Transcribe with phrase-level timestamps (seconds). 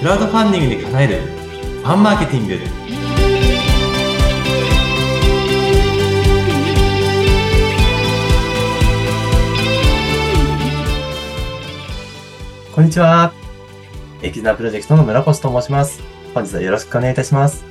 [0.00, 2.56] クラウドファンディングで叶えるファンマーケティング
[12.74, 13.34] こんにちは。
[14.22, 16.00] エキズナプロジェクトの村越と申します。
[16.32, 17.62] 本日はよろしくお願いいたします。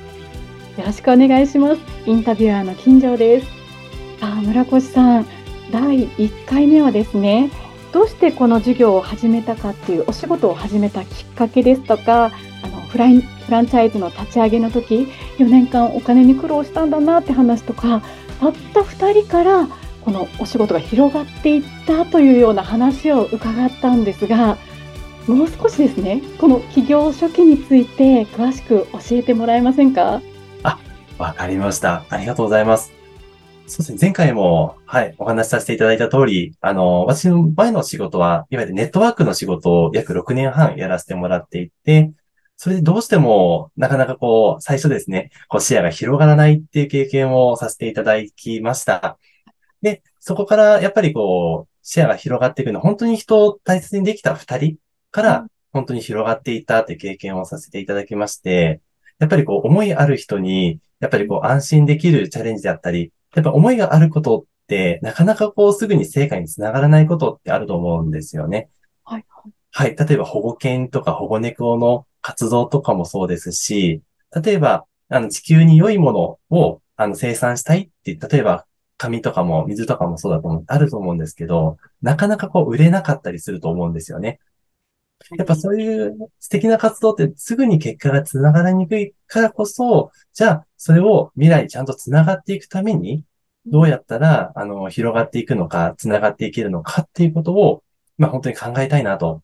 [0.78, 1.80] よろしくお願いします。
[2.06, 3.46] インタビュアーの金城です。
[4.20, 5.26] さあ、村越さん、
[5.72, 7.50] 第1回目はですね、
[7.92, 12.30] どうしてこの授業を始めたかっていうお仕事を始めたきっかけですとか、
[12.62, 15.08] あのフライフランチャイズの立ち上げの時、
[15.38, 18.02] 4年間お金に苦労したんだなって話とか、
[18.38, 19.68] たった2人から
[20.04, 24.56] このお仕事が広がっていったというような話を伺ったんですが、
[25.26, 30.22] もう少しですね、この起業初期について詳しく教えてもらえませんか？
[30.62, 30.78] あ
[31.18, 32.04] わかりました。
[32.08, 32.99] ありがとうございます。
[33.70, 33.98] そうですね。
[34.00, 42.12] 前回も、はい、お話しさせていただいた通り、あの、私の前の仕事は、いわゆるネットワークの仕事を約6年半やらせてもらっていて、
[42.56, 49.18] それでどうしても、なかなかこう、最初ですね、こう視野が広がらないっていう経験をさせていただきました。
[49.82, 54.78] で、そこからやっぱりこう、視野が広がっていくのは、本当に人を大切にできた2人
[55.12, 58.80] から、本当に広がっていったっていう経験をさせていただきまして、
[59.20, 68.68] やっぱりこう、思いある人に、やっぱりこう、安心できるチャレンジであったり、やっぱ思いがあることって、なかなかこう、すぐに成果につながらないことってあると思うんですよね。
[69.04, 69.24] はい。
[69.72, 69.96] はい。
[69.96, 74.02] 例えば保護犬とか保護猫の活動とかもそうですし、
[74.34, 78.66] 例えば、あの、地球に良いものを、あの、生産したいって、例えば、
[78.96, 84.40] 紙とかも水とかもそうだと思う、あると思うんですけど、なかなかこう、売れなかったりすると思うんですよね。
[85.36, 93.24] やっぱそういう素敵な活動ってすぐに結果がつながりにくいからこそ、じゃあ、それを未来にちゃんとつながっていくために、
[93.66, 97.84] どうやったら、あの、広がっていくのか、つながっていけるのかっていうことを、
[98.18, 99.42] まあ本当に考えたいなと。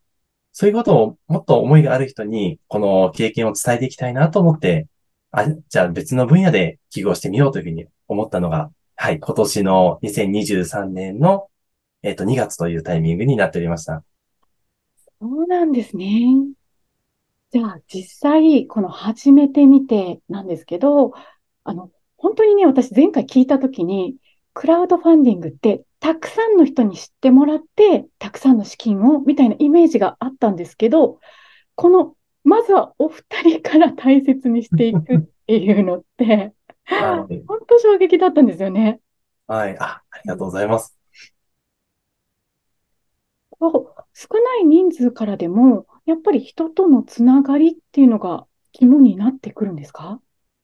[0.53, 4.89] そういうことをもっと思いがある人に、この経験を伝えていきたいなと思って、
[5.31, 11.49] あ、じゃあ別の分野で起業してみようというふうに思ったのが、はい、今年の2023年の、
[12.03, 14.03] えっ、と、2月というタイミングになっておりました。
[15.21, 16.07] そうなんですね。
[17.51, 21.13] じゃあ、実際、この始めてみてなんですけど、
[21.65, 24.17] あの、本当にね、私前回聞いたときに、
[24.53, 31.21] クラウドファンディングって、たくさんの人に知ってもらって、たくさんの資金を、みたいなイメージがあったんですけど、
[31.77, 36.53] この、まずはお二人から大切にしていくっていうのって、
[36.85, 37.43] はい。
[37.47, 39.01] 本当衝撃だったんですよね。
[39.47, 39.79] はい。
[39.79, 40.97] あ、ありがとうございます。
[43.59, 50.21] こう少ない人数からでも、やっぱり人とのつながりっていうのが肝になってくるんですか？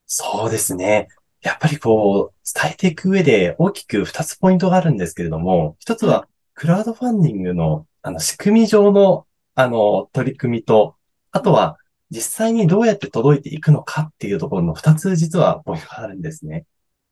[0.06, 1.08] そうですね。
[1.42, 10.96] やっぱりこう、伝えていく上で大きく2つポイントがあるんですけれども、一つは、クラウドファンディングの、あの、仕組み上の、あの、取り組みと、
[11.30, 11.76] あとは、
[12.10, 16.66] 実際にどうやって届いていくのかっていうところの2つ実はポイントがあるんですね。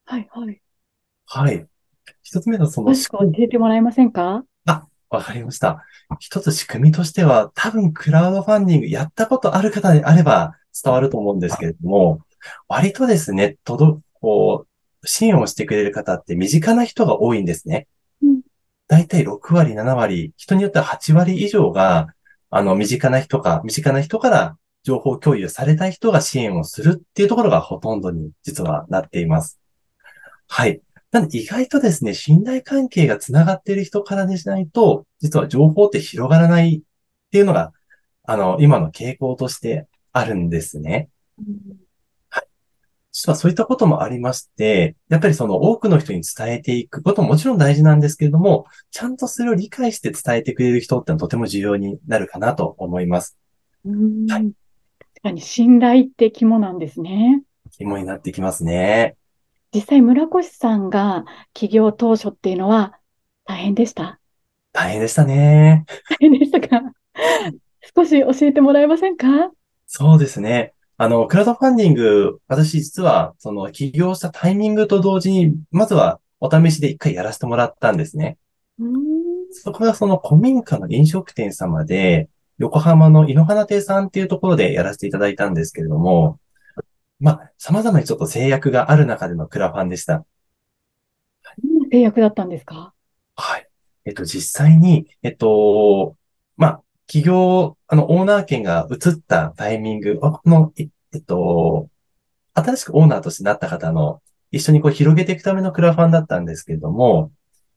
[0.04, 0.60] はいはい。
[1.26, 1.66] はい。
[2.22, 4.44] 一つ目のその詳しく教えてもらえませんか？
[5.10, 5.84] わかりました。
[6.20, 12.20] 一つ仕組みとしては、多分クラウドファンディングやったことある方であれば伝わると思うんですけれども、
[12.68, 14.66] 割とですね、届、こ
[15.02, 17.88] う、支援をしてくれる方って身近な人が多いんですね
[18.22, 18.40] うん。
[18.86, 22.08] だいたい6割、7割、人によっては8割以上が、
[22.50, 29.60] あの、身近な人か、身近な人から情報共有された人が支援をするっていうところがほとんどに実はなっています。
[30.48, 30.80] はい。
[31.12, 37.72] なので意外とですね、信頼関係がつながっている人からでしないと、実は情報って広がらないっていうのが、
[38.24, 41.08] あの、今の傾向としてあるんですね。
[43.12, 53.36] 実はそういったこともありまして、やっぱりその多くの人に伝えていくことももちろん大事なんですけれども、ちゃんとそれを理解して伝えてくれる人ってのはとても重要になるかなと思います。
[53.84, 54.52] うんはい
[55.22, 57.42] 確かに信頼って肝なんですね。
[57.72, 59.16] 肝になってきますね。
[59.72, 62.98] 実際、村越さんが起業当初っていうのは
[63.44, 64.18] 大変でした？
[64.72, 65.84] 大変でしたね。
[66.08, 66.82] 大変でしたか？
[67.96, 69.26] 少し教えてもらえませんか？
[69.86, 70.74] そうですね。
[70.96, 78.38] あの、クラウドファンディング、私実は、その起業したタイミングと同時に、まずはお試しで一回やらせてもらったんですね。
[78.78, 79.10] うん
[79.52, 82.28] そこがその古民家の飲食店様で、
[82.58, 86.38] 横浜の井の花亭さんっていうところでやらせていただいたんですけれども、
[87.20, 90.24] まあ、様々にちょっと制約がある中でのクラファンでした。
[91.62, 92.94] どんな制約だったんですか？
[93.36, 93.68] はい。
[94.06, 96.16] えっと、実際に、えっと、
[96.56, 101.88] まあ、企業、あの、オーナー権が移ったタイミング、この、ええっと、
[102.54, 104.22] 新しくオーナーとしてなった方の、
[104.52, 107.32] 一緒にこう広げていくためのクラファンだったんですけれども、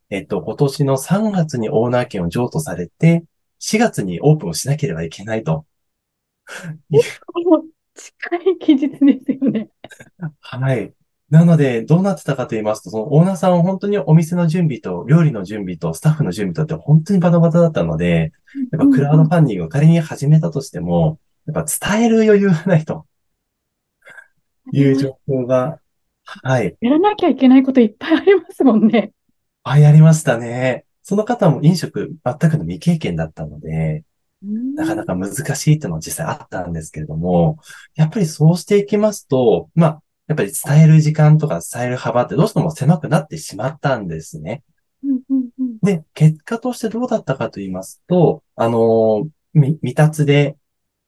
[0.10, 3.24] えっと、今年の3月にオーナー権を譲渡されて、
[3.60, 5.66] 4月にオープンをしなければいけないと
[7.95, 9.69] 近い期日ですよね。
[10.40, 10.94] はい。
[11.30, 18.31] なので、どうなってたかと言いますと、そのオーナーさんは本当にお店の準備と、料理の準備と、スタッフの準備とって本当にバタバタだったので、
[18.72, 23.06] やっぱクラウドファンディングを仮に始めたとしても、やっぱ伝える余裕がないと
[24.72, 25.80] いう状況が、
[26.24, 26.78] はい。
[26.80, 29.12] やらなきゃいけないこといっぱいありますもんね。
[29.63, 30.86] あ、やりましたね。
[31.01, 34.04] その方も飲食全くの未経験だったので、
[34.75, 37.57] なかなか難しいっていうのは実際あったんですけれども、
[37.95, 44.63] やっぱりそうしていきますと、まあ、やっぱり伝える時間とか伝える幅ってどうしても狭くなってしまったんですね。
[45.81, 50.57] で、結果としてどうだったかと言いますと、あの、未達で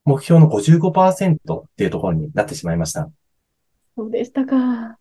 [0.03, 3.09] 目標の55%っていうところになってしまいました。
[3.97, 4.97] そうでしたか。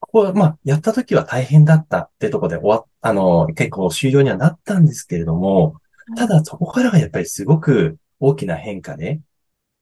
[0.00, 5.76] ここは、まあ、やった時は大変だったっていうところで終わあの、結構終了にはなったんですけれども、
[6.16, 9.20] ただそこからがやっぱりすごく大きな変化で、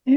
[0.07, 0.13] え？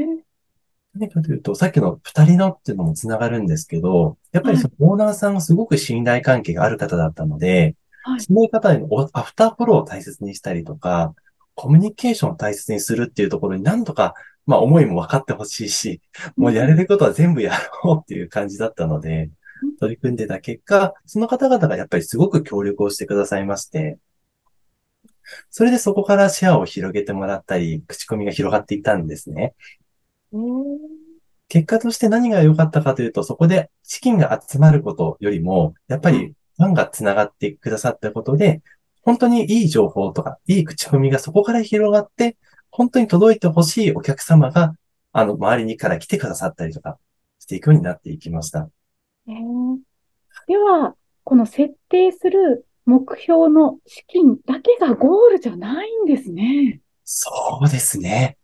[0.94, 11.14] 何かというと、さっきの二人のっていうのもつながるんですけど、やっぱりそのオーナーさんがすごく信頼関係がある方だったので、はい、その方へのアフターフォローを大切にしたりとか、
[11.54, 14.14] コミュニケーションを大切にするっていうところに何とか、
[14.46, 16.00] まあ思いも分かってほしいし、
[16.36, 19.30] もうやれることは全部やろうっていう感じだったので、
[19.78, 23.98] 取り組んでた結果、その方々がやっぱりすごく協力をしてくださいまして、
[25.50, 29.54] それでそこからシェアを広げてもらったり、口コミが広がっていったんですね。
[31.48, 38.62] 結果として何が良かったかというと、そこで資金が集まることよりも、やっぱりファンが繋がってくださったことで、
[39.02, 42.36] 本当にいい情報とか、いい口コミがそこから広がって、
[42.70, 44.74] 本当に届いてほしいお客様が、
[45.12, 46.98] あの、周りにから来てくださったりとか
[47.38, 48.68] していくようになっていきました。
[49.26, 49.78] えー、
[50.46, 50.94] では、
[51.24, 56.80] この設定する目標の資金だけがゴールじゃないんですね。
[57.04, 57.30] そ
[57.62, 58.36] うですね。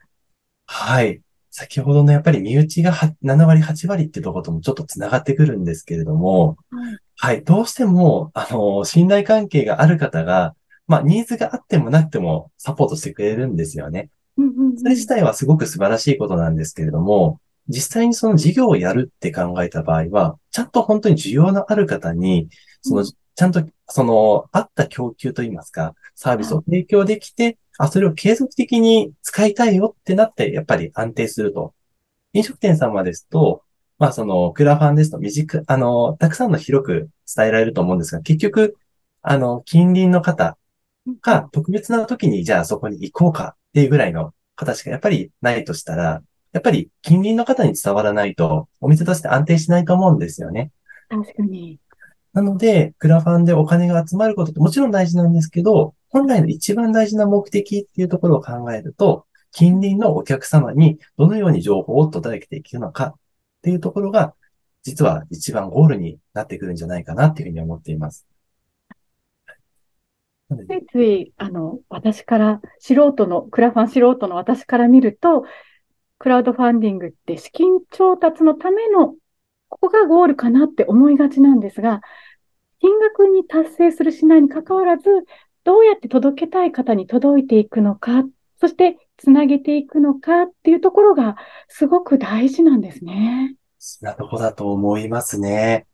[0.67, 1.21] はい。
[1.51, 2.93] 先ほどのやっぱり身内が
[3.23, 10.55] 7割、8割ってとこともちょっと繋がってくるんですけれども、はい、はい、どうしても、あの、信頼関係がある方が、
[10.87, 14.11] まあ、ニーズがあってもなくてもサポートしてくれるんですよね。
[14.77, 22.49] それ自体はすごく素晴らしいことなんですけれども、実際にその事業をやるって考えた場合は、ちゃんと本当に需要のある方に、
[22.83, 23.05] その、
[23.37, 31.75] ちゃんと、その、あった供給といいますか、サービスを提供できて、あ、それを継続的に使いたいよってなって、やっぱり安定すると。
[32.33, 33.63] 飲食店様ですと、
[33.99, 38.77] まあその、クラファンですと短く、あの、たくさんの広く伝えられると思うんですが、結局、
[39.21, 40.57] あの、近隣の方
[41.21, 46.23] が特別な時にじゃあそこに行こうかっていうぐらいの形がやっぱりないとしたら、
[46.53, 50.71] やっぱり近隣の方に伝わらないと、お店として安定しないと思うんですよね。
[51.11, 51.79] 確かに。
[52.37, 63.15] なので、クラファンでお金が集まることってもちろん大事なんですけど、本来の一番大事な目的っていうところを考えると、近隣のお客様にどのように情報を届けていくのかっ
[63.63, 64.35] ていうところが、
[64.83, 68.27] 実は一番ゴールになってくるんじゃないかなっていうふうに思っています。
[70.51, 75.45] ついつい、あの、私から、素人の、クラファン素人の私から見ると、
[76.19, 79.15] クラウドファンディングって資金調達のための、
[79.69, 82.01] ここがゴールかなって思いがちなんですが、
[82.81, 85.09] 金額に達成するしないにかかわらず、
[85.65, 88.25] どうやって届けたい方に届いていくのか、
[88.61, 91.37] そしてつなげていくのかっていうところが
[91.69, 93.57] すごく大事なんですね。
[94.01, 95.87] なとこだと思いますね。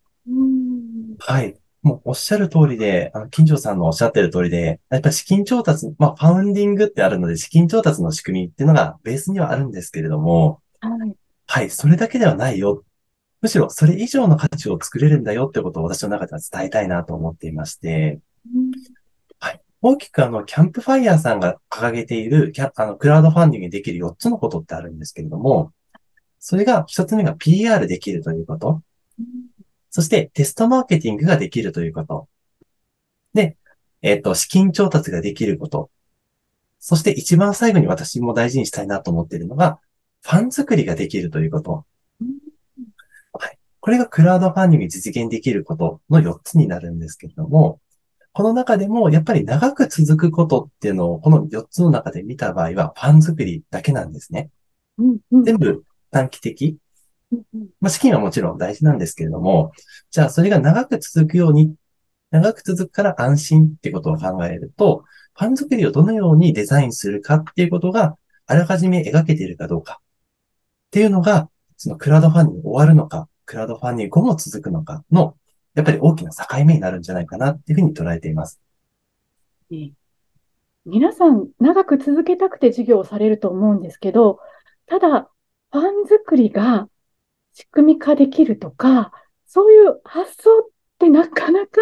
[1.18, 1.56] はい。
[1.82, 11.14] もうおっしゃる通りで、あの、金城さんのおっしゃってる通りで、やっぱり資金調達、まあ、ファウンディングってあるので、資金調達の仕組みっていうのがベースにはあるんですけれども、はい。
[11.46, 12.84] はい、それだけではないよ。
[13.42, 18.20] むしろ、それ以上の価値を作れるんだよってことを私の中では伝えたいなと思っていまして、
[19.40, 19.60] はい。
[19.82, 25.72] 大きくあの、キャンプファイヤーさんが掲げている、あの、クラウドファンディングできる4つのことってあるんですけれども、
[26.38, 28.80] それが、1つ目が PR できるということ。
[29.90, 32.28] そしてテストマーケティングができるということ。
[33.34, 33.56] で、
[34.02, 35.90] えっ、ー、と、資金調達ができること。
[36.78, 39.80] そして一番最後に私も大事にしたいなと思っているのが、
[40.22, 41.84] ファン作りができるということ。
[43.82, 43.90] はい。
[43.90, 47.80] これがクラウドファンディングに実現できることの4つになるんですけれども、
[48.32, 54.50] この中でもやっぱり長く続くことっていうのをこの4つの中で見た場合はファン作りだけなんですね。
[55.44, 56.78] 全部短期的、
[57.80, 59.72] まあ、資金はもちろん大事なんですけれども、
[60.10, 61.74] じゃあそれが長く続くように、
[62.30, 75.04] 長く続くから安心ってことを考えると、ファン作りをどのようにデザインするかっていうことが、あらかじめ描けているかどうかっていうのが、そのクラウドファンディング終わるのか、クラウドファンディング後も続くのか？
[75.10, 75.36] の、
[75.74, 78.60] やっぱり大きな境目になるんじゃないかなっていうふうに捉えています。
[80.84, 84.40] 皆さん、長く続けたくて授業をされると思うんですけど、
[84.86, 85.30] ただ、
[85.70, 86.88] ファン作りが
[87.54, 89.12] 仕組み化できるとか、
[89.46, 90.68] そういう発想っ
[90.98, 91.80] てなかなか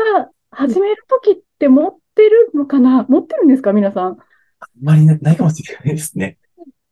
[0.51, 3.07] 始めるときって持ってるのかな？
[3.09, 3.73] 持ってるんですか？
[3.73, 4.19] 皆さん。
[4.61, 6.39] あんまりないかもしれないですね。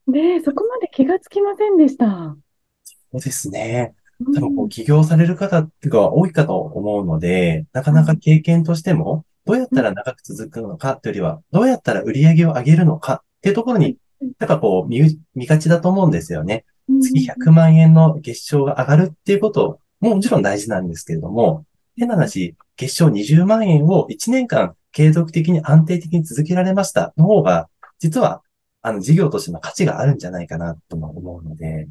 [0.06, 2.37] ねそこまで気がつきませんでした。
[2.84, 3.94] そうですね。
[4.25, 13.96] 多分こう起業される方っていうか多いかと思うので、なかなか経験としても、どうやったら長く続くのかというよりは、どうやったら売り上げを上げるのかっていうところに、
[14.38, 16.64] なんかこう見、見がちだと思うんですよね。
[16.88, 21.64] 月100万円の月賞が上がるっていうことももちろん大事なんですけれども、
[21.96, 28.42] 変な話、月賞20万円を1年間継続的に安定的に続けられましたの方が、実は、
[28.82, 31.88] あの、事業としての価値があるんじゃないかなとも思うので、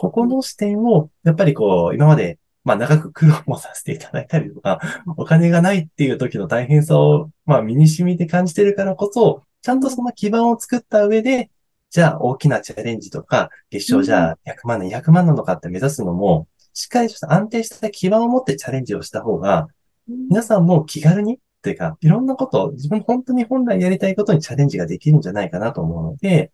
[0.00, 4.80] ここの視点を、やっぱりこう、今まで、まあ長く苦労もさせていただいたりとか、
[5.18, 11.50] お金がないっていう時の大変さを、まあ身に染みて感じてるからこそ、ちゃんとその基盤を作った上で、
[11.90, 19.68] じゃあ大きなチャレンジとか、月賞じゃあ100万年、200万なのかって目指すのも、しっかりと安定した基盤を持ってチャレンジをした方が、
[20.08, 26.52] 皆さんも気軽に、というか、いろんなことを自分本当に本来やりたいことにチャレンジができるんじゃないかなと思うので、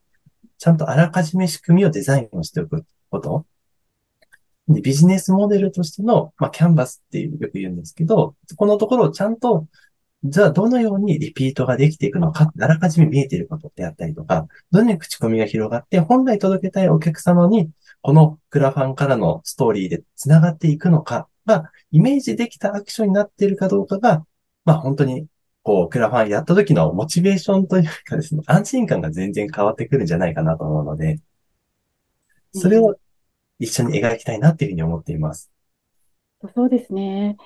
[0.58, 3.46] ちゃんとあらかじめ仕組みをデザインをしておくこと。
[4.68, 9.66] でビジネスモデルとしての、まあ、キャンバスっていうよく言うんですけど、このところをちゃんと、
[10.24, 17.70] じゃあどのようにリピートができていくのか、あらかじめ見えていることであったりとか、どのように口コミが広がって、本来届けたいお客様に、
[18.02, 24.26] このクラファンからのストーリーで繋がっていくのかが、イメージできたアクションになっているかどうかが、
[24.64, 25.28] まあ本当に、
[25.66, 31.18] こう、クラファンやった時のモチベーションというかですね、安心感が全然変わってくるんじゃないかなと思うので、
[32.52, 32.94] それを
[33.58, 35.50] 一緒に描きたいなっていうふうに思っています。
[36.54, 37.36] そうですね。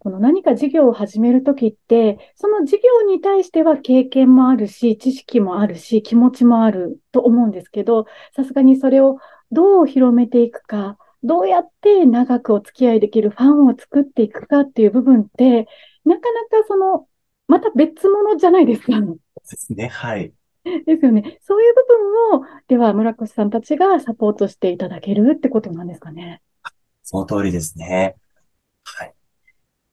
[0.00, 8.04] この何か事業を始めるときって、その事業に対しては経験もあるし、知識もあるし、気持ちもあると思うんですけど、
[8.36, 9.16] さすがにそれを
[9.50, 15.66] どう広めていくか、どうやって長くお付き合いできるファンを作っていくかっていう部分って、
[16.04, 17.06] なかなかその、
[17.52, 18.98] また別物じゃないですか。
[18.98, 19.06] で
[19.44, 19.88] すね。
[19.88, 20.32] はい。
[20.64, 21.38] ですよね。
[21.42, 26.40] そういう部分を、では村越さんたちがサポートしていただけるってことなんですかね。
[27.02, 28.16] その通りですね。
[28.84, 29.12] はい。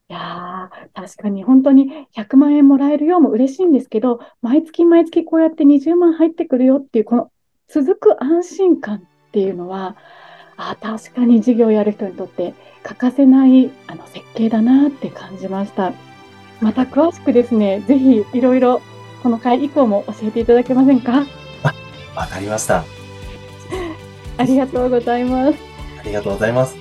[0.10, 7.30] いやー、確かに本当に100万円もらえるようも嬉しいんですけど、毎月毎月こうやって20万入ってくるよっていう、この
[7.68, 9.02] 続く安心感っ
[9.34, 9.98] ていうのは、
[10.56, 15.92] あ確かに事業をやる人にとって欠かせないあの設計だなって感じました。
[16.62, 18.82] また詳しくですね、ぜひいろいろ
[19.24, 21.26] この回以降も教えていただけませんか？
[21.64, 21.74] あ、
[22.16, 22.84] わかりました。
[24.38, 25.58] ありがとうございます。
[26.00, 26.76] ありがとうございます。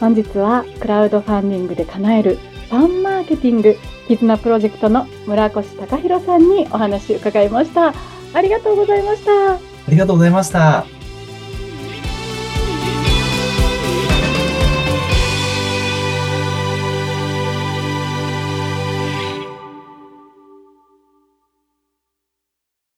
[0.00, 2.38] 本日はクラウドファンディングで叶える
[2.70, 3.76] ファンマーケティング
[4.08, 7.92] 絆プロジェクトの村越隆弘さんにお話を伺いました。
[8.32, 9.52] ありがとうございました。
[9.52, 10.99] ありがとうございました。